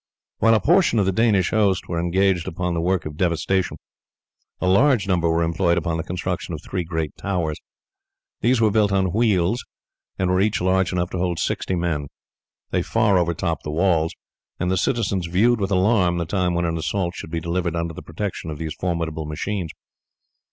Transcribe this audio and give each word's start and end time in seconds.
While 0.39 0.55
a 0.55 0.59
portion 0.59 0.97
of 0.97 1.05
the 1.05 1.11
Danish 1.11 1.51
host 1.51 1.87
were 1.87 1.99
engaged 1.99 2.47
upon 2.47 2.73
the 2.73 2.81
work 2.81 3.05
of 3.05 3.17
devastation, 3.17 3.77
a 4.59 4.67
large 4.67 5.07
number 5.07 5.29
were 5.29 5.43
employed 5.43 5.77
upon 5.77 5.97
the 5.97 6.03
construction 6.03 6.55
of 6.55 6.59
three 6.63 6.83
great 6.83 7.15
towers. 7.17 7.59
These 8.39 8.59
were 8.59 8.71
built 8.71 8.91
on 8.91 9.13
wheels, 9.13 9.63
and 10.17 10.31
were 10.31 10.41
each 10.41 10.59
large 10.59 10.91
enough 10.91 11.11
to 11.11 11.19
hold 11.19 11.37
sixty 11.37 11.75
men. 11.75 12.07
They 12.71 12.81
far 12.81 13.19
overtopped 13.19 13.61
the 13.61 13.69
walls, 13.69 14.15
and 14.59 14.71
the 14.71 14.75
citizens 14.77 15.27
viewed 15.27 15.61
with 15.61 15.69
alarm 15.69 16.17
the 16.17 16.25
time 16.25 16.55
when 16.55 16.65
an 16.65 16.79
assault 16.79 17.13
should 17.13 17.29
be 17.29 17.39
delivered 17.39 17.75
under 17.75 17.93
the 17.93 18.01
protection 18.01 18.49
of 18.49 18.57
these 18.57 18.73
formidable 18.73 19.27
machines. 19.27 19.69